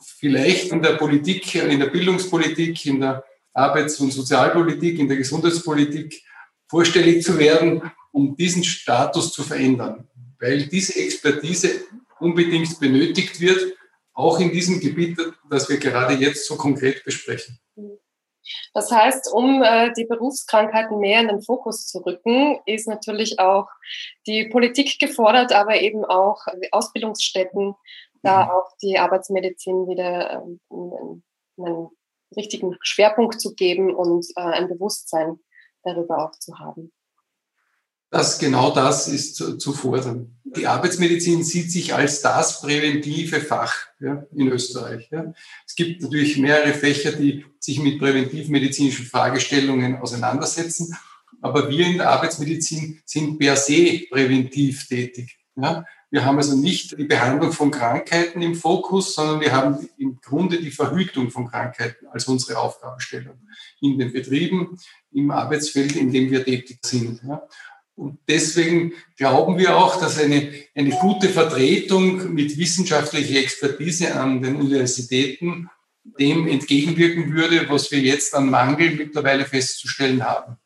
vielleicht 0.00 0.72
in 0.72 0.82
der 0.82 0.94
Politik, 0.94 1.54
in 1.54 1.78
der 1.78 1.88
Bildungspolitik, 1.88 2.86
in 2.86 3.00
der 3.00 3.24
Arbeits- 3.52 4.00
und 4.00 4.12
Sozialpolitik, 4.12 4.98
in 4.98 5.08
der 5.08 5.16
Gesundheitspolitik 5.16 6.22
vorstellig 6.66 7.24
zu 7.24 7.38
werden, 7.38 7.82
um 8.12 8.36
diesen 8.36 8.64
Status 8.64 9.32
zu 9.32 9.42
verändern, 9.42 10.08
weil 10.40 10.66
diese 10.66 10.96
Expertise 10.96 11.82
unbedingt 12.20 12.78
benötigt 12.80 13.40
wird, 13.40 13.77
auch 14.18 14.40
in 14.40 14.50
diesem 14.50 14.80
Gebiet, 14.80 15.16
das 15.48 15.68
wir 15.68 15.78
gerade 15.78 16.14
jetzt 16.14 16.46
so 16.46 16.56
konkret 16.56 17.04
besprechen. 17.04 17.60
Das 18.74 18.90
heißt, 18.90 19.32
um 19.32 19.62
äh, 19.62 19.92
die 19.92 20.06
Berufskrankheiten 20.06 20.98
mehr 20.98 21.20
in 21.20 21.28
den 21.28 21.42
Fokus 21.42 21.86
zu 21.86 21.98
rücken, 21.98 22.58
ist 22.66 22.88
natürlich 22.88 23.38
auch 23.38 23.68
die 24.26 24.48
Politik 24.48 24.98
gefordert, 24.98 25.52
aber 25.52 25.80
eben 25.80 26.04
auch 26.04 26.38
Ausbildungsstätten, 26.72 27.74
da 28.22 28.46
mhm. 28.46 28.50
auch 28.50 28.70
die 28.82 28.98
Arbeitsmedizin 28.98 29.86
wieder 29.86 30.42
ähm, 30.70 31.22
einen, 31.58 31.88
richtigen 32.36 32.76
Schwerpunkt 32.82 33.40
zu 33.40 33.54
geben 33.54 33.94
und 33.94 34.26
äh, 34.36 34.42
ein 34.42 34.68
Bewusstsein 34.68 35.38
darüber 35.82 36.26
auch 36.26 36.32
zu 36.32 36.58
haben. 36.58 36.92
Dass 38.10 38.38
genau 38.38 38.70
das 38.70 39.08
ist 39.08 39.36
zu, 39.36 39.58
zu 39.58 39.72
fordern. 39.72 40.38
Die 40.44 40.66
Arbeitsmedizin 40.66 41.44
sieht 41.44 41.70
sich 41.70 41.94
als 41.94 42.22
das 42.22 42.60
präventive 42.62 43.40
Fach 43.40 43.74
ja, 44.00 44.24
in 44.34 44.48
Österreich. 44.48 45.08
Ja. 45.10 45.32
Es 45.66 45.74
gibt 45.74 46.02
natürlich 46.02 46.38
mehrere 46.38 46.72
Fächer, 46.72 47.12
die 47.12 47.44
sich 47.60 47.80
mit 47.80 47.98
präventivmedizinischen 47.98 49.04
Fragestellungen 49.04 49.96
auseinandersetzen, 49.96 50.96
aber 51.40 51.68
wir 51.68 51.86
in 51.86 51.98
der 51.98 52.10
Arbeitsmedizin 52.10 53.00
sind 53.04 53.38
per 53.38 53.56
se 53.56 54.06
präventiv 54.10 54.88
tätig. 54.88 55.38
Ja. 55.56 55.84
Wir 56.10 56.24
haben 56.24 56.38
also 56.38 56.56
nicht 56.56 56.98
die 56.98 57.04
Behandlung 57.04 57.52
von 57.52 57.70
Krankheiten 57.70 58.40
im 58.40 58.54
Fokus, 58.54 59.14
sondern 59.14 59.40
wir 59.40 59.52
haben 59.52 59.88
im 59.98 60.18
Grunde 60.22 60.58
die 60.58 60.70
Verhütung 60.70 61.30
von 61.30 61.48
Krankheiten 61.48 62.06
als 62.06 62.26
unsere 62.26 62.58
Aufgabenstellung 62.58 63.38
in 63.82 63.98
den 63.98 64.10
Betrieben, 64.10 64.78
im 65.12 65.30
Arbeitsfeld, 65.30 65.96
in 65.96 66.10
dem 66.10 66.30
wir 66.30 66.44
tätig 66.44 66.78
sind. 66.82 67.20
Und 67.98 68.20
deswegen 68.28 68.92
glauben 69.16 69.58
wir 69.58 69.76
auch, 69.76 70.00
dass 70.00 70.20
eine, 70.20 70.52
eine 70.76 70.90
gute 70.90 71.28
Vertretung 71.28 72.32
mit 72.32 72.56
wissenschaftlicher 72.56 73.40
Expertise 73.40 74.14
an 74.14 74.40
den 74.40 74.54
Universitäten 74.54 75.68
dem 76.04 76.46
entgegenwirken 76.46 77.34
würde, 77.34 77.68
was 77.68 77.90
wir 77.90 77.98
jetzt 77.98 78.36
an 78.36 78.50
Mangel 78.50 78.92
mittlerweile 78.92 79.44
festzustellen 79.44 80.24
haben. 80.24 80.58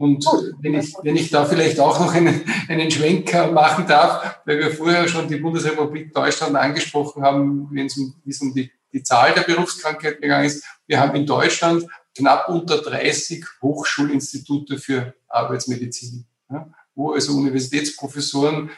Und 0.00 0.26
wenn 0.60 0.74
ich, 0.74 0.92
wenn 1.04 1.14
ich 1.14 1.30
da 1.30 1.44
vielleicht 1.44 1.78
auch 1.78 2.00
noch 2.00 2.12
einen, 2.14 2.42
einen 2.66 2.90
Schwenker 2.90 3.52
machen 3.52 3.86
darf, 3.86 4.40
weil 4.44 4.58
wir 4.58 4.72
vorher 4.72 5.06
schon 5.06 5.28
die 5.28 5.36
Bundesrepublik 5.36 6.12
Deutschland 6.12 6.56
angesprochen 6.56 7.22
haben, 7.22 7.68
wenn 7.70 7.86
es 7.86 7.96
um, 7.96 8.12
wie 8.24 8.30
es 8.30 8.40
um 8.40 8.52
die, 8.52 8.72
die 8.92 9.04
Zahl 9.04 9.32
der 9.34 9.42
Berufskrankheiten 9.42 10.20
gegangen 10.20 10.46
ist. 10.46 10.64
Wir 10.88 10.98
haben 10.98 11.14
in 11.14 11.26
Deutschland 11.26 11.86
knapp 12.16 12.48
unter 12.48 12.78
30 12.78 13.44
Hochschulinstitute 13.62 14.78
für 14.78 15.14
Arbeitsmedizin 15.28 16.26
ja, 16.52 16.70
wo 16.94 17.12
also 17.12 17.32
Universitätsprofessoren 17.32 18.70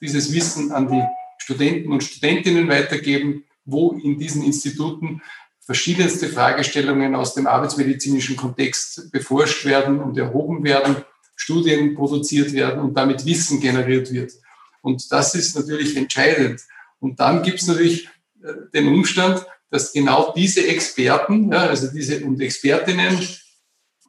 dieses 0.00 0.32
Wissen 0.32 0.72
an 0.72 0.88
die 0.88 1.02
Studenten 1.38 1.92
und 1.92 2.04
Studentinnen 2.04 2.68
weitergeben, 2.68 3.44
wo 3.64 3.92
in 3.92 4.18
diesen 4.18 4.42
Instituten 4.44 5.22
verschiedenste 5.60 6.28
Fragestellungen 6.28 7.14
aus 7.14 7.34
dem 7.34 7.46
arbeitsmedizinischen 7.46 8.36
Kontext 8.36 9.10
beforscht 9.12 9.64
werden 9.66 10.00
und 10.00 10.16
erhoben 10.16 10.64
werden, 10.64 10.96
Studien 11.36 11.94
produziert 11.94 12.52
werden 12.52 12.80
und 12.80 12.94
damit 12.94 13.24
Wissen 13.24 13.60
generiert 13.60 14.12
wird. 14.12 14.32
Und 14.80 15.12
das 15.12 15.34
ist 15.34 15.56
natürlich 15.56 15.96
entscheidend. 15.96 16.62
Und 17.00 17.20
dann 17.20 17.42
gibt 17.42 17.60
es 17.60 17.66
natürlich 17.66 18.08
äh, 18.42 18.52
den 18.72 18.88
Umstand, 18.88 19.44
dass 19.70 19.92
genau 19.92 20.32
diese 20.34 20.66
Experten, 20.66 21.52
ja, 21.52 21.66
also 21.66 21.88
diese 21.92 22.24
und 22.24 22.40
Expertinnen 22.40 23.18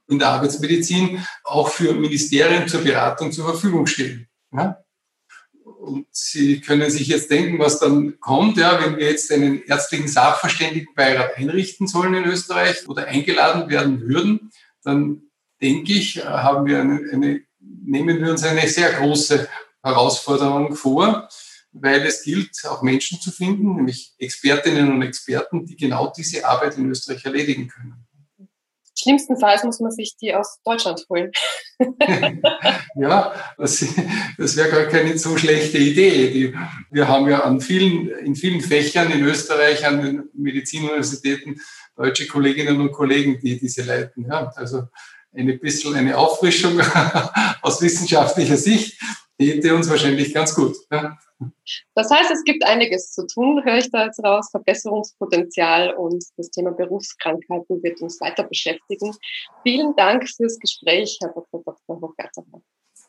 in 0.10 0.20
der 0.20 0.30
Arbeitsmedizin 0.30 1.24
auch 1.44 1.70
für 1.70 1.94
Ministerien 1.94 2.68
zur 2.68 2.82
Beratung 2.82 3.32
zur 3.32 3.46
Verfügung 3.46 3.88
stehen. 3.88 4.28
Ja? 4.52 4.84
Und 5.64 6.08
Sie 6.12 6.60
können 6.60 6.90
sich 6.90 7.08
jetzt 7.08 7.32
denken, 7.32 7.60
was 7.60 7.80
dann 7.80 8.20
kommt, 8.20 8.58
ja, 8.58 8.84
wenn 8.84 8.98
wir 8.98 9.10
jetzt 9.10 9.32
einen 9.32 9.64
ärztlichen 9.64 10.08
Sachverständigenbeirat 10.08 11.38
einrichten 11.38 11.88
sollen 11.88 12.16
in 12.16 12.26
Österreich 12.26 12.88
oder 12.88 13.06
eingeladen 13.06 13.70
werden 13.70 14.02
würden, 14.02 14.52
dann 14.84 15.22
denke 15.62 15.94
ich, 15.94 16.26
haben 16.26 16.66
wir 16.66 16.82
eine, 16.82 17.02
eine 17.12 17.42
nehmen 17.60 18.22
wir 18.22 18.32
uns 18.32 18.44
eine 18.44 18.68
sehr 18.68 18.94
große 18.94 19.48
Herausforderung 19.84 20.76
vor, 20.76 21.30
weil 21.72 22.02
es 22.02 22.24
gilt, 22.24 22.52
auch 22.66 22.82
Menschen 22.82 23.20
zu 23.22 23.32
finden, 23.32 23.76
nämlich 23.76 24.14
Expertinnen 24.18 24.92
und 24.92 25.02
Experten, 25.02 25.66
die 25.66 25.78
genau 25.78 26.12
diese 26.16 26.46
Arbeit 26.46 26.78
in 26.78 26.90
Österreich 26.90 27.26
erledigen 27.26 27.68
können. 27.68 28.08
Schlimmstenfalls 29.02 29.64
muss 29.64 29.80
man 29.80 29.92
sich 29.92 30.16
die 30.20 30.34
aus 30.34 30.60
Deutschland 30.66 31.06
holen. 31.10 31.32
ja, 32.96 33.34
das, 33.58 33.86
das 34.38 34.56
wäre 34.58 34.70
gar 34.70 34.86
keine 34.86 35.18
so 35.18 35.38
schlechte 35.38 35.78
Idee. 35.78 36.32
Die, 36.32 36.56
wir 36.92 37.08
haben 37.08 37.30
ja 37.30 37.44
an 37.44 37.62
vielen, 37.62 38.10
in 38.10 38.36
vielen 38.36 38.62
Fächern 38.62 39.12
in 39.12 39.24
Österreich 39.24 39.86
an 39.86 40.02
den 40.02 40.30
Medizinuniversitäten 40.34 41.62
deutsche 41.96 42.28
Kolleginnen 42.28 42.80
und 42.82 42.92
Kollegen, 42.92 43.40
die 43.40 43.60
diese 43.60 43.84
leiten. 43.84 44.26
Ja, 44.26 44.52
also 44.56 44.84
ein 45.34 45.60
bisschen 45.60 45.96
eine 45.96 46.18
Auffrischung 46.18 46.80
aus 47.62 47.82
wissenschaftlicher 47.82 48.58
Sicht 48.58 49.00
täte 49.40 49.74
uns 49.74 49.90
wahrscheinlich 49.90 50.34
ganz 50.34 50.54
gut. 50.54 50.76
Ja. 50.92 51.18
Das 51.96 52.12
heißt, 52.12 52.30
es 52.32 52.44
gibt 52.44 52.66
einiges 52.66 53.12
zu 53.12 53.26
tun, 53.26 53.64
höre 53.64 53.78
ich 53.78 53.90
da 53.90 54.06
jetzt 54.06 54.22
raus, 54.24 54.50
Verbesserungspotenzial 54.52 55.94
und 55.94 56.24
das 56.36 56.50
Thema 56.50 56.72
Berufskrankheiten 56.72 57.82
wird 57.82 58.02
uns 58.02 58.20
weiter 58.20 58.44
beschäftigen. 58.44 59.16
Vielen 59.64 59.96
Dank 59.96 60.28
fürs 60.30 60.60
Gespräch, 60.60 61.18
Herr 61.22 61.30
Dr. 61.30 61.64
Dr. 61.64 62.02
Hochgartner. 62.02 62.62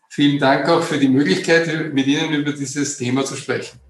Vielen 0.08 0.38
Dank 0.38 0.68
auch 0.68 0.82
für 0.82 0.98
die 0.98 1.08
Möglichkeit, 1.08 1.92
mit 1.92 2.06
Ihnen 2.06 2.32
über 2.32 2.52
dieses 2.52 2.98
Thema 2.98 3.24
zu 3.24 3.36
sprechen. 3.36 3.80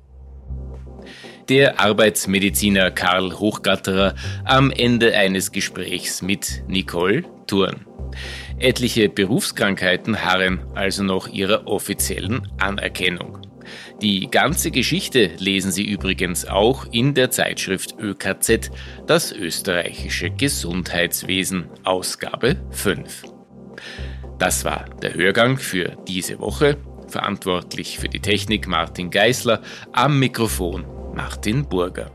Der 1.49 1.81
Arbeitsmediziner 1.81 2.91
Karl 2.91 3.39
Hochgatterer 3.39 4.15
am 4.45 4.71
Ende 4.71 5.15
eines 5.15 5.51
Gesprächs 5.53 6.23
mit 6.23 6.63
Nicole 6.69 7.25
Thurn. 7.47 7.87
Etliche 8.61 9.09
Berufskrankheiten 9.09 10.23
harren 10.23 10.61
also 10.75 11.03
noch 11.03 11.29
ihrer 11.29 11.67
offiziellen 11.67 12.47
Anerkennung. 12.59 13.39
Die 14.03 14.29
ganze 14.31 14.71
Geschichte 14.71 15.31
lesen 15.39 15.73
Sie 15.73 15.85
übrigens 15.85 16.47
auch 16.47 16.85
in 16.93 17.15
der 17.15 17.31
Zeitschrift 17.31 17.95
ÖKZ, 17.99 18.71
das 19.07 19.33
österreichische 19.33 20.31
Gesundheitswesen, 20.31 21.71
Ausgabe 21.85 22.57
5. 22.71 23.25
Das 24.39 24.67
war 24.67 24.85
der 25.01 25.15
Hörgang 25.15 25.57
für 25.57 25.97
diese 26.07 26.39
Woche. 26.39 26.77
Verantwortlich 27.09 27.99
für 27.99 28.09
die 28.09 28.21
Technik 28.21 28.69
Martin 28.69 29.11
Geißler, 29.11 29.63
am 29.93 30.19
Mikrofon 30.19 30.85
Martin 31.15 31.67
Burger. 31.67 32.11